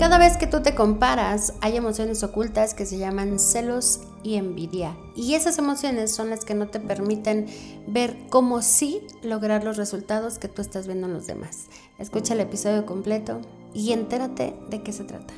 [0.00, 4.96] Cada vez que tú te comparas, hay emociones ocultas que se llaman celos y envidia.
[5.14, 7.44] Y esas emociones son las que no te permiten
[7.86, 11.66] ver cómo sí lograr los resultados que tú estás viendo en los demás.
[11.98, 13.42] Escucha el episodio completo
[13.74, 15.34] y entérate de qué se trata.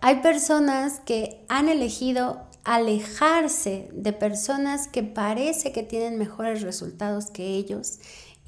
[0.00, 7.46] Hay personas que han elegido alejarse de personas que parece que tienen mejores resultados que
[7.46, 8.00] ellos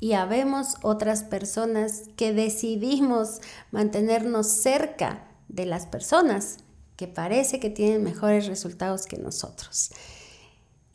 [0.03, 3.41] y habemos otras personas que decidimos
[3.71, 6.57] mantenernos cerca de las personas
[6.97, 9.93] que parece que tienen mejores resultados que nosotros.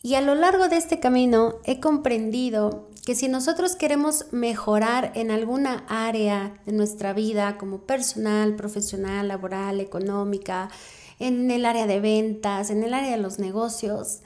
[0.03, 5.31] Y a lo largo de este camino he comprendido que si nosotros queremos mejorar en
[5.31, 10.69] alguna área de nuestra vida, como personal, profesional, laboral, económica,
[11.17, 14.19] en el área de ventas, en el área de los negocios,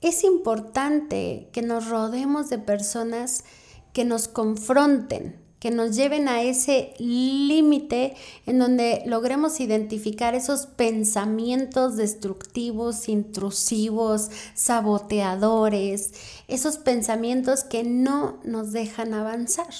[0.00, 3.44] es importante que nos rodeemos de personas
[3.94, 11.96] que nos confronten, que nos lleven a ese límite en donde logremos identificar esos pensamientos
[11.96, 16.12] destructivos, intrusivos, saboteadores,
[16.48, 19.72] esos pensamientos que no nos dejan avanzar.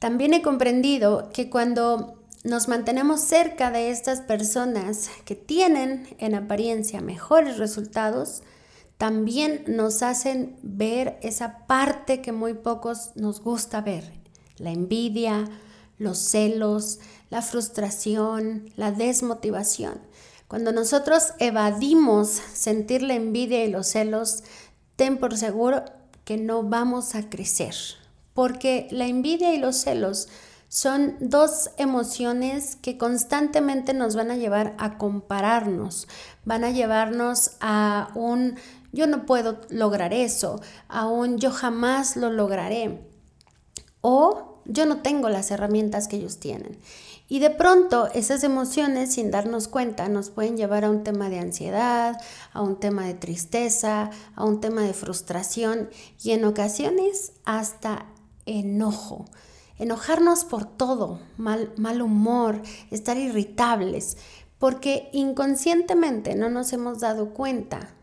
[0.00, 7.02] También he comprendido que cuando nos mantenemos cerca de estas personas que tienen en apariencia
[7.02, 8.42] mejores resultados,
[8.98, 14.10] también nos hacen ver esa parte que muy pocos nos gusta ver,
[14.56, 15.44] la envidia,
[15.98, 20.00] los celos, la frustración, la desmotivación.
[20.48, 24.44] Cuando nosotros evadimos sentir la envidia y los celos,
[24.94, 25.84] ten por seguro
[26.24, 27.74] que no vamos a crecer,
[28.32, 30.28] porque la envidia y los celos
[30.68, 36.08] son dos emociones que constantemente nos van a llevar a compararnos,
[36.44, 38.56] van a llevarnos a un
[38.96, 43.06] yo no puedo lograr eso, a un yo jamás lo lograré
[44.00, 46.78] o yo no tengo las herramientas que ellos tienen.
[47.28, 51.40] Y de pronto esas emociones, sin darnos cuenta, nos pueden llevar a un tema de
[51.40, 52.18] ansiedad,
[52.52, 55.90] a un tema de tristeza, a un tema de frustración
[56.22, 58.06] y en ocasiones hasta
[58.46, 59.26] enojo.
[59.78, 64.16] Enojarnos por todo, mal, mal humor, estar irritables,
[64.58, 67.95] porque inconscientemente no nos hemos dado cuenta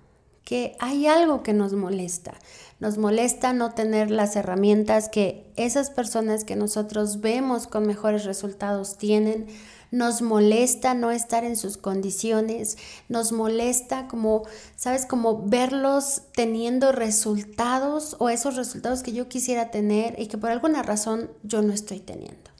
[0.44, 2.34] que hay algo que nos molesta.
[2.80, 8.98] Nos molesta no tener las herramientas que esas personas que nosotros vemos con mejores resultados
[8.98, 9.48] tienen.
[9.90, 12.78] Nos molesta no estar en sus condiciones.
[13.08, 14.44] Nos molesta como,
[14.76, 15.06] ¿sabes?
[15.06, 20.84] Como verlos teniendo resultados o esos resultados que yo quisiera tener y que por alguna
[20.84, 22.52] razón yo no estoy teniendo.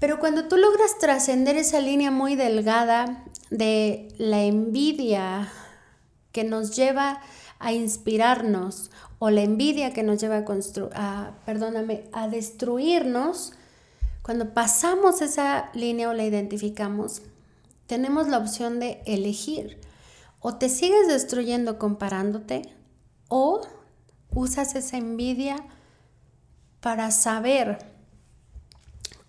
[0.00, 5.52] Pero cuando tú logras trascender esa línea muy delgada de la envidia,
[6.36, 7.22] que nos lleva
[7.58, 10.44] a inspirarnos o la envidia que nos lleva
[10.94, 13.54] a, perdóname, a destruirnos,
[14.20, 17.22] cuando pasamos esa línea o la identificamos,
[17.86, 19.80] tenemos la opción de elegir.
[20.40, 22.68] O te sigues destruyendo comparándote
[23.28, 23.62] o
[24.28, 25.56] usas esa envidia
[26.80, 27.78] para saber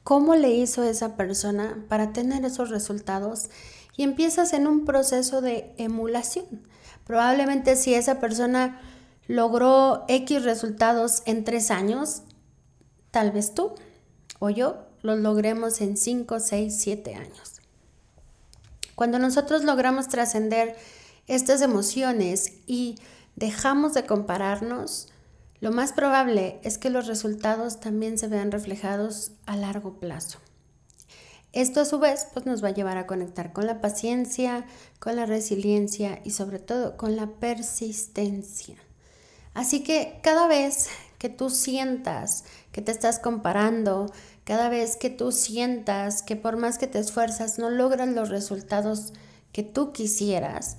[0.03, 3.49] cómo le hizo esa persona para tener esos resultados
[3.95, 6.67] y empiezas en un proceso de emulación.
[7.07, 8.81] Probablemente si esa persona
[9.27, 12.23] logró X resultados en tres años,
[13.11, 13.75] tal vez tú
[14.39, 17.61] o yo los logremos en 5, 6, 7 años.
[18.95, 20.75] Cuando nosotros logramos trascender
[21.27, 22.95] estas emociones y
[23.37, 25.07] dejamos de compararnos,
[25.61, 30.39] lo más probable es que los resultados también se vean reflejados a largo plazo.
[31.53, 34.65] Esto a su vez pues nos va a llevar a conectar con la paciencia,
[34.99, 38.75] con la resiliencia y sobre todo con la persistencia.
[39.53, 44.11] Así que cada vez que tú sientas que te estás comparando,
[44.43, 49.13] cada vez que tú sientas que por más que te esfuerzas no logras los resultados
[49.51, 50.77] que tú quisieras,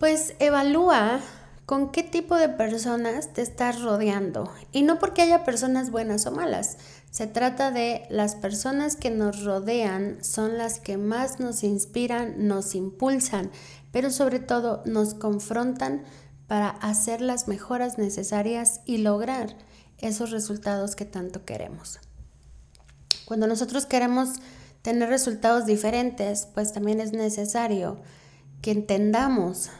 [0.00, 1.20] pues evalúa
[1.64, 4.52] con qué tipo de personas te estás rodeando.
[4.72, 6.78] Y no porque haya personas buenas o malas,
[7.10, 12.74] se trata de las personas que nos rodean, son las que más nos inspiran, nos
[12.74, 13.50] impulsan,
[13.90, 16.04] pero sobre todo nos confrontan
[16.46, 19.56] para hacer las mejoras necesarias y lograr
[19.98, 21.98] esos resultados que tanto queremos.
[23.24, 24.40] Cuando nosotros queremos
[24.82, 27.98] tener resultados diferentes, pues también es necesario
[28.62, 29.70] que entendamos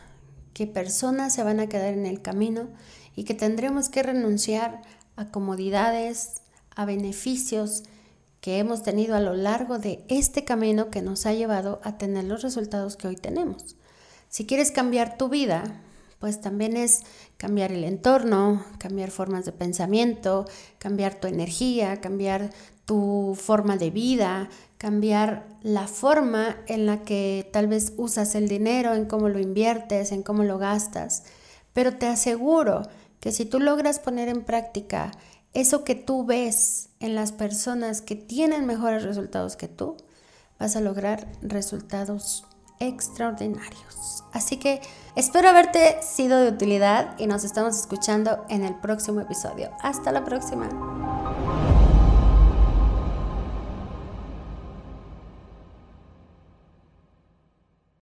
[0.53, 2.69] que personas se van a quedar en el camino
[3.17, 4.83] y que tendremos que renunciar
[5.17, 6.43] a comodidades,
[6.75, 7.85] a beneficios
[8.41, 12.25] que hemos tenido a lo largo de este camino que nos ha llevado a tener
[12.25, 13.77] los resultados que hoy tenemos.
[14.29, 15.83] Si quieres cambiar tu vida,
[16.21, 17.03] pues también es
[17.37, 20.47] cambiar el entorno, cambiar formas de pensamiento,
[20.79, 22.51] cambiar tu energía, cambiar
[22.85, 28.95] tu forma de vida, cambiar la forma en la que tal vez usas el dinero,
[28.95, 31.25] en cómo lo inviertes, en cómo lo gastas.
[31.73, 32.83] Pero te aseguro
[33.21, 35.13] que si tú logras poner en práctica
[35.55, 39.97] eso que tú ves en las personas que tienen mejores resultados que tú,
[40.59, 42.45] vas a lograr resultados
[42.79, 44.25] extraordinarios.
[44.33, 44.81] Así que
[45.17, 49.71] espero haberte sido de utilidad y nos estamos escuchando en el próximo episodio.
[49.81, 50.69] Hasta la próxima.